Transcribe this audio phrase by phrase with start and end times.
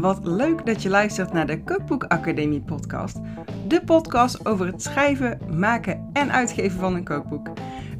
[0.00, 3.16] Wat leuk dat je luistert naar de Cookbook Academie podcast.
[3.66, 7.48] De podcast over het schrijven, maken en uitgeven van een kookboek.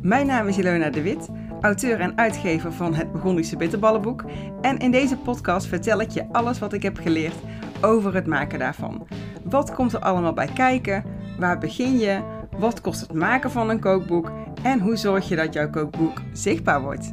[0.02, 1.28] Mijn naam is Ilona de Wit,
[1.60, 4.24] auteur en uitgever van het Burgondische Bitterballenboek.
[4.60, 7.36] En in deze podcast vertel ik je alles wat ik heb geleerd
[7.80, 9.06] over het maken daarvan.
[9.44, 11.04] Wat komt er allemaal bij kijken?
[11.38, 12.20] Waar begin je?
[12.58, 14.32] Wat kost het maken van een kookboek?
[14.62, 17.12] En hoe zorg je dat jouw kookboek zichtbaar wordt?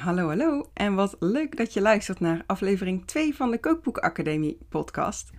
[0.00, 4.58] Hallo, hallo en wat leuk dat je luistert naar aflevering 2 van de Kookboek Academie
[4.68, 5.30] podcast.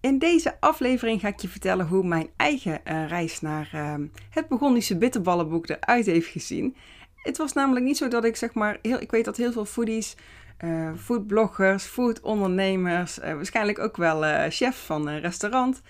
[0.00, 3.94] In deze aflevering ga ik je vertellen hoe mijn eigen uh, reis naar uh,
[4.30, 6.76] het Burgondische bitterballenboek eruit heeft gezien.
[7.16, 9.64] Het was namelijk niet zo dat ik zeg maar, heel, ik weet dat heel veel
[9.64, 10.16] foodies,
[10.64, 15.82] uh, foodbloggers, foodondernemers, waarschijnlijk ook wel chef van een restaurant,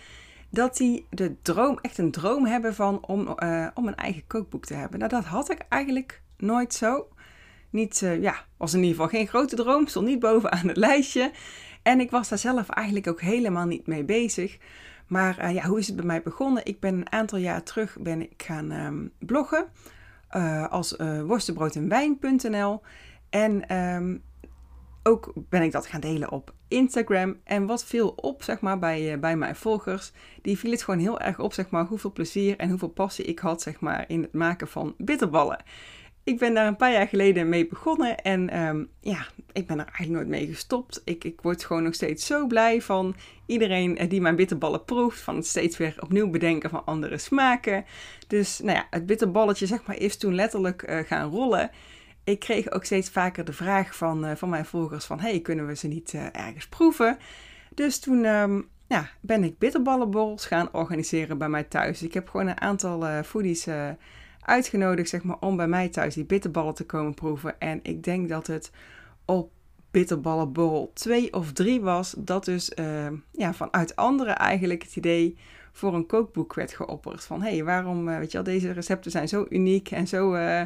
[0.51, 3.29] dat die de droom, echt een droom hebben van om,
[3.75, 4.99] om een eigen kookboek te hebben.
[4.99, 7.07] Nou, dat had ik eigenlijk nooit zo
[7.73, 11.31] niet, uh, ja, was in ieder geval geen grote droom, stond niet bovenaan het lijstje.
[11.83, 14.59] En ik was daar zelf eigenlijk ook helemaal niet mee bezig.
[15.07, 16.65] Maar uh, ja, hoe is het bij mij begonnen?
[16.67, 19.67] Ik ben een aantal jaar terug ben ik gaan um, bloggen
[20.37, 22.81] uh, als worstenbrood en wijn.nl.
[23.31, 24.23] En um,
[25.03, 27.37] ook ben ik dat gaan delen op Instagram.
[27.45, 30.13] En wat viel op, zeg maar, bij, bij mijn volgers,
[30.43, 33.39] die viel het gewoon heel erg op, zeg maar, hoeveel plezier en hoeveel passie ik
[33.39, 35.65] had, zeg maar, in het maken van bitterballen
[36.25, 39.85] ik ben daar een paar jaar geleden mee begonnen en um, ja, ik ben er
[39.85, 41.03] eigenlijk nooit mee gestopt.
[41.05, 43.15] Ik, ik word gewoon nog steeds zo blij van
[43.47, 47.85] iedereen eh, die mijn bitterballen proeft, van het steeds weer opnieuw bedenken van andere smaken.
[48.27, 51.71] Dus nou ja, het bitterballetje zeg maar is toen letterlijk uh, gaan rollen.
[52.25, 55.67] Ik kreeg ook steeds vaker de vraag van, uh, van mijn volgers van, hey, kunnen
[55.67, 57.19] we ze niet ergens proeven?
[57.75, 62.03] Dus toen um, ja, ben ik bitterballenborrels gaan organiseren bij mij thuis.
[62.03, 63.67] Ik heb gewoon een aantal foodies
[64.43, 67.61] uitgenodigd zeg maar, om bij mij thuis die bitterballen te komen proeven.
[67.61, 68.71] En ik denk dat het
[69.25, 69.51] op
[69.91, 75.37] bitterballenborrel 2 of 3 was, dat dus uh, ja, vanuit anderen eigenlijk het idee
[75.73, 77.25] voor een kookboek werd geopperd.
[77.25, 80.35] Van hé, hey, waarom, uh, weet je wel, deze recepten zijn zo uniek en zo,
[80.35, 80.63] uh,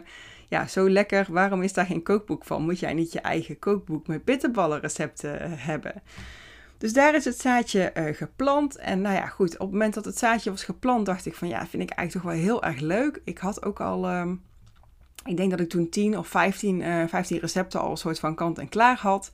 [0.49, 1.27] ja, zo lekker.
[1.31, 2.63] Waarom is daar geen kookboek van?
[2.63, 6.03] Moet jij niet je eigen kookboek met bitterballenrecepten hebben?
[6.79, 8.77] Dus daar is het zaadje uh, geplant.
[8.77, 11.49] En nou ja, goed, op het moment dat het zaadje was geplant, dacht ik van
[11.49, 13.21] ja, vind ik eigenlijk toch wel heel erg leuk.
[13.25, 14.31] Ik had ook al, uh,
[15.25, 18.35] ik denk dat ik toen 10 of 15, uh, 15 recepten al een soort van
[18.35, 19.33] kant en klaar had.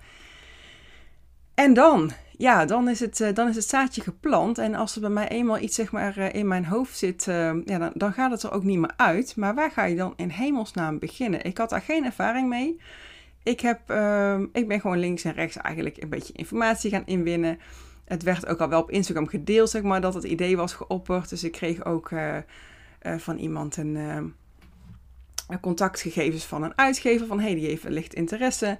[1.54, 4.58] En dan, ja, dan is het, uh, dan is het zaadje geplant.
[4.58, 7.52] En als er bij mij eenmaal iets zeg maar uh, in mijn hoofd zit, uh,
[7.64, 9.36] ja, dan, dan gaat het er ook niet meer uit.
[9.36, 11.44] Maar waar ga je dan in hemelsnaam beginnen?
[11.44, 12.80] Ik had daar geen ervaring mee.
[13.42, 17.58] Ik, heb, uh, ik ben gewoon links en rechts eigenlijk een beetje informatie gaan inwinnen.
[18.04, 21.28] Het werd ook al wel op Instagram gedeeld, zeg maar, dat het idee was geopperd.
[21.28, 22.36] Dus ik kreeg ook uh,
[23.02, 27.26] uh, van iemand een, uh, contactgegevens van een uitgever.
[27.26, 28.78] Van hey, die heeft wellicht interesse.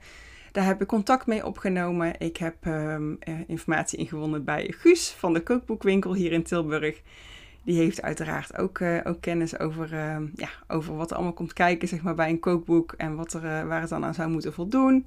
[0.52, 2.20] Daar heb ik contact mee opgenomen.
[2.20, 7.02] Ik heb um, informatie ingewonnen bij Guus van de kookboekwinkel hier in Tilburg
[7.64, 11.52] die heeft uiteraard ook, uh, ook kennis over, uh, ja, over wat er allemaal komt
[11.52, 14.30] kijken zeg maar, bij een kookboek en wat er, uh, waar het dan aan zou
[14.30, 15.06] moeten voldoen.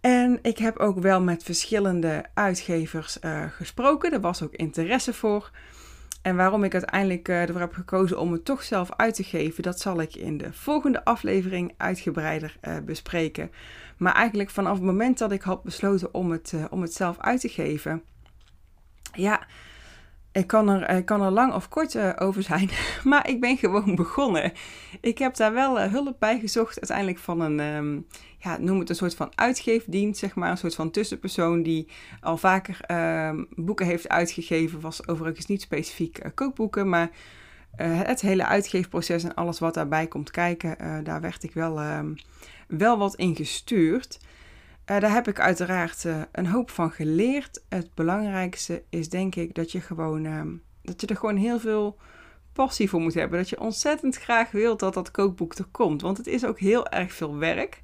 [0.00, 4.12] En ik heb ook wel met verschillende uitgevers gesproken.
[4.12, 5.50] Er was ook interesse voor.
[6.22, 9.80] En waarom ik uiteindelijk ervoor heb gekozen om het toch zelf uit te geven, dat
[9.80, 13.50] zal ik in de volgende aflevering uitgebreider bespreken.
[13.96, 17.40] Maar eigenlijk vanaf het moment dat ik had besloten om het, om het zelf uit
[17.40, 18.02] te geven,
[19.12, 19.46] ja,
[20.34, 22.70] ik kan er, ik kan er lang of kort uh, over zijn,
[23.10, 24.52] maar ik ben gewoon begonnen.
[25.00, 28.06] Ik heb daar wel uh, hulp bij gezocht, uiteindelijk van een, um,
[28.38, 30.50] ja, noem het een soort van uitgeefdienst, zeg maar.
[30.50, 31.88] Een soort van tussenpersoon die
[32.20, 32.80] al vaker
[33.28, 34.80] um, boeken heeft uitgegeven.
[34.80, 37.10] Was overigens niet specifiek uh, kookboeken, maar
[37.76, 42.14] het hele uitgeefproces en alles wat daarbij komt kijken, daar werd ik wel, um,
[42.68, 44.18] wel wat in gestuurd.
[44.90, 47.62] Uh, daar heb ik uiteraard uh, een hoop van geleerd.
[47.68, 50.42] Het belangrijkste is denk ik dat je gewoon uh,
[50.82, 51.96] dat je er gewoon heel veel
[52.52, 53.38] passie voor moet hebben.
[53.38, 56.02] Dat je ontzettend graag wilt dat dat kookboek er komt.
[56.02, 57.82] Want het is ook heel erg veel werk.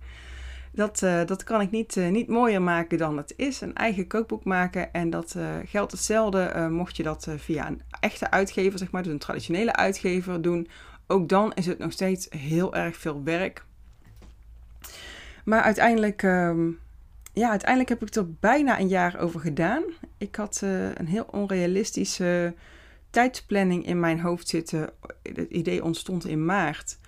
[0.72, 3.60] Dat, uh, dat kan ik niet, niet mooier maken dan het is.
[3.60, 4.92] Een eigen kookboek maken.
[4.92, 9.18] En dat geldt hetzelfde mocht je dat via een echte uitgever, zeg maar, dus een
[9.18, 10.68] traditionele uitgever doen.
[11.06, 13.64] Ook dan is het nog steeds heel erg veel werk.
[15.44, 16.68] Maar uiteindelijk ehm,
[17.32, 19.82] ja, uiteindelijk heb ik er bijna een jaar over gedaan.
[20.18, 22.54] Ik had uh, een heel onrealistische
[23.10, 24.90] tijdsplanning in mijn hoofd zitten.
[25.22, 26.98] Het idee ontstond in maart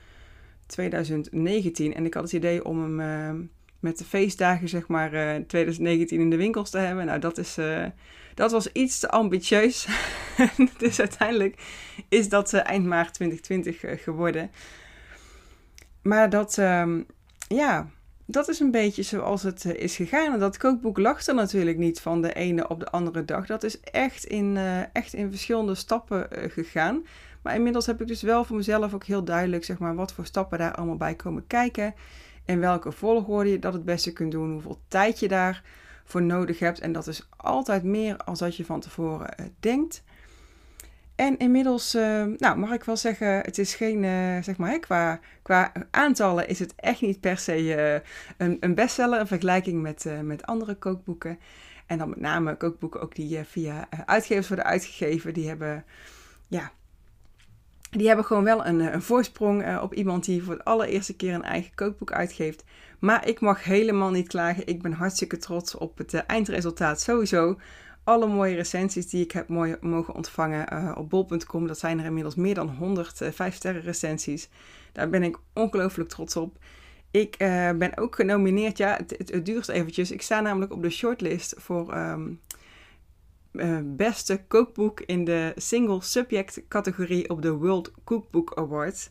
[0.66, 1.94] 2019.
[1.94, 3.46] En ik had het idee om hem uh,
[3.80, 7.06] met de feestdagen, zeg maar, uh, eh, 2019 in de winkels te hebben.
[7.06, 7.58] Nou, dat, is,
[8.34, 9.88] dat was iets te ambitieus.
[10.78, 11.62] dus uiteindelijk
[12.08, 14.50] is dat eind maart 2020 geworden.
[16.02, 17.02] Maar dat, ehm,
[17.48, 17.90] ja,
[18.32, 20.32] dat is een beetje zoals het eh, is gegaan.
[20.32, 23.46] En dat kookboek lag er natuurlijk niet van de ene op de andere dag.
[23.46, 27.04] Dat is echt in, uh, echt in verschillende stappen uh, gegaan.
[27.42, 30.26] Maar inmiddels heb ik dus wel voor mezelf ook heel duidelijk, zeg maar, wat voor
[30.26, 31.94] stappen daar allemaal bij komen kijken.
[32.44, 34.52] En welke volgorde je dat het beste kunt doen.
[34.52, 36.80] Hoeveel tijd je daarvoor nodig hebt.
[36.80, 40.02] En dat is altijd meer als dat je van tevoren denkt.
[41.14, 44.78] En inmiddels, uh, nou mag ik wel zeggen, het is geen, uh, zeg maar, hè,
[44.78, 49.82] qua, qua aantallen is het echt niet per se uh, een, een, bestseller in vergelijking
[49.82, 51.38] met, met andere kookboeken.
[51.86, 55.84] En dan met name kookboeken ook die via uitgevers worden uitgegeven, die hebben,
[56.48, 56.72] ja,
[57.90, 61.42] die hebben gewoon wel een, een voorsprong op iemand die voor de allereerste keer een
[61.42, 62.64] eigen kookboek uitgeeft.
[62.98, 64.66] Maar ik mag helemaal niet klagen.
[64.66, 67.58] Ik ben hartstikke trots op het eindresultaat sowieso
[68.04, 71.66] alle mooie recensies die ik heb mooi, mogen ontvangen uh, op bol.com.
[71.66, 74.48] Dat zijn er inmiddels meer dan 100 uh, 5 sterren recensies.
[74.92, 76.58] Daar ben ik ongelooflijk trots op.
[77.10, 80.10] Ik uh, ben ook genomineerd, ja, het, het, het, duurt eventjes.
[80.10, 82.40] Ik sta namelijk op de shortlist voor um,
[83.96, 89.10] beste kookboek in de single subject categorie op de World Cookbook Awards.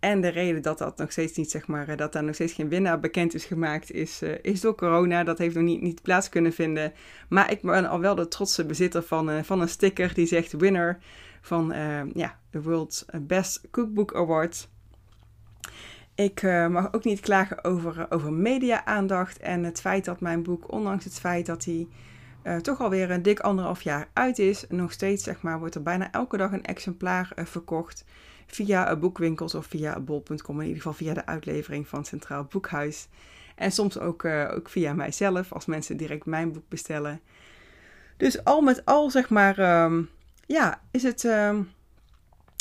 [0.00, 2.52] En de reden dat dat nog steeds niet, zeg maar, eh, dat daar nog steeds
[2.52, 5.24] geen winnaar bekend is gemaakt, is, uh, is door corona.
[5.24, 6.92] Dat heeft nog niet, niet plaats kunnen vinden.
[7.28, 10.52] Maar ik ben al wel de trotse bezitter van, uh, van een sticker die zegt
[10.52, 10.98] winner
[11.40, 14.68] van uh, ja, de World's Best Cookbook Award.
[16.14, 21.04] Ik mag ook niet klagen over, over media-aandacht en het feit dat mijn boek, ondanks
[21.04, 21.86] het feit dat hij
[22.62, 26.10] toch alweer een dik anderhalf jaar uit is, nog steeds, zeg maar, wordt er bijna
[26.10, 28.04] elke dag een exemplaar verkocht
[28.50, 33.08] via boekwinkels of via bol.com, in ieder geval via de uitlevering van Centraal Boekhuis.
[33.56, 37.20] En soms ook, uh, ook via mijzelf, als mensen direct mijn boek bestellen.
[38.16, 40.08] Dus al met al, zeg maar, um,
[40.46, 41.70] ja, is het, um,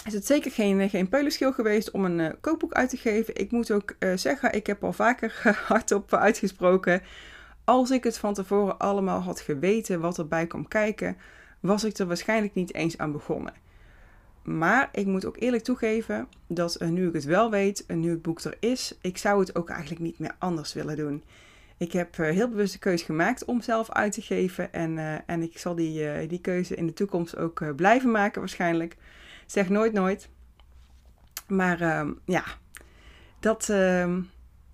[0.05, 3.35] is het zeker geen, geen peulenschil geweest om een uh, kookboek uit te geven.
[3.35, 7.01] Ik moet ook uh, zeggen, ik heb al vaker hardop uitgesproken.
[7.63, 11.17] Als ik het van tevoren allemaal had geweten wat erbij kwam kijken,
[11.59, 13.53] was ik er waarschijnlijk niet eens aan begonnen.
[14.43, 18.09] Maar ik moet ook eerlijk toegeven dat uh, nu ik het wel weet, uh, nu
[18.09, 21.23] het boek er is, ik zou het ook eigenlijk niet meer anders willen doen.
[21.77, 24.73] Ik heb uh, heel bewust de keuze gemaakt om zelf uit te geven.
[24.73, 28.97] En, en ik zal die, die keuze in de toekomst ook blijven maken waarschijnlijk.
[29.45, 30.29] Zeg nooit nooit.
[31.47, 32.43] Maar ehm, ja,
[33.39, 34.21] dat, ehm,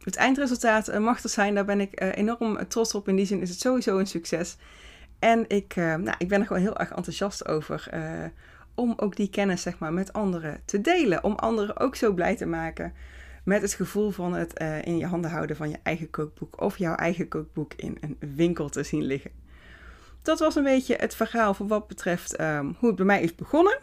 [0.03, 1.55] het eindresultaat mag er zijn.
[1.55, 3.07] Daar ben ik enorm trots op.
[3.07, 4.57] In die zin is het sowieso een succes.
[5.19, 7.89] En ik, nou, ik ben er gewoon heel erg enthousiast over
[8.75, 11.23] om ook die kennis zeg maar, met anderen te delen.
[11.23, 12.93] Om anderen ook zo blij te maken
[13.43, 16.77] met het gevoel van het uh, in je handen houden van je eigen kookboek of
[16.77, 19.31] jouw eigen kookboek in een winkel te zien liggen.
[20.21, 23.35] Dat was een beetje het verhaal voor wat betreft um, hoe het bij mij is
[23.35, 23.79] begonnen.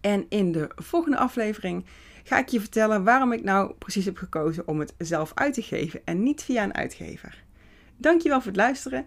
[0.00, 1.84] En in de volgende aflevering
[2.24, 5.62] ga ik je vertellen waarom ik nou precies heb gekozen om het zelf uit te
[5.62, 7.44] geven en niet via een uitgever.
[7.96, 9.06] Dankjewel voor het luisteren.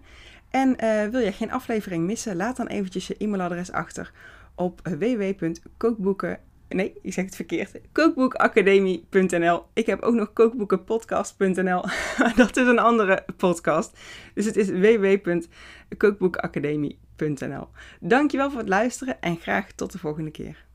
[0.50, 4.12] En uh, wil je geen aflevering missen, laat dan eventjes je e-mailadres achter
[4.60, 6.38] op www.kookboeken.
[6.68, 7.80] Nee, ik zeg het verkeerd.
[7.92, 9.64] Kookboekacademie.nl.
[9.72, 11.84] Ik heb ook nog kookboekenpodcast.nl.
[12.36, 13.98] dat is een andere podcast.
[14.34, 17.68] Dus het is www.kookboekacademie.nl.
[18.00, 20.68] Dankjewel voor het luisteren en graag tot de volgende keer.